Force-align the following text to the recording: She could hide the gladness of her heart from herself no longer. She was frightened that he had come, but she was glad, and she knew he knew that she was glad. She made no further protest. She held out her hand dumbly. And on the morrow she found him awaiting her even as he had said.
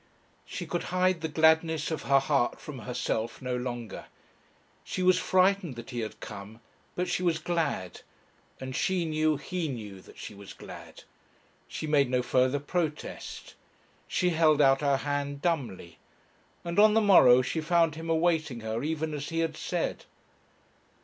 She 0.47 0.65
could 0.65 0.85
hide 0.85 1.21
the 1.21 1.27
gladness 1.27 1.91
of 1.91 2.01
her 2.01 2.17
heart 2.17 2.59
from 2.59 2.79
herself 2.79 3.39
no 3.39 3.55
longer. 3.55 4.05
She 4.83 5.03
was 5.03 5.19
frightened 5.19 5.75
that 5.75 5.91
he 5.91 5.99
had 5.99 6.19
come, 6.19 6.59
but 6.95 7.07
she 7.07 7.21
was 7.21 7.37
glad, 7.37 8.01
and 8.59 8.75
she 8.75 9.05
knew 9.05 9.37
he 9.37 9.67
knew 9.67 10.01
that 10.01 10.17
she 10.17 10.33
was 10.33 10.53
glad. 10.53 11.03
She 11.67 11.85
made 11.85 12.09
no 12.09 12.23
further 12.23 12.59
protest. 12.59 13.53
She 14.07 14.31
held 14.31 14.59
out 14.59 14.81
her 14.81 14.97
hand 14.97 15.39
dumbly. 15.43 15.99
And 16.65 16.79
on 16.79 16.95
the 16.95 16.99
morrow 17.01 17.43
she 17.43 17.61
found 17.61 17.93
him 17.93 18.09
awaiting 18.09 18.61
her 18.61 18.81
even 18.83 19.13
as 19.13 19.29
he 19.29 19.37
had 19.41 19.55
said. 19.55 20.05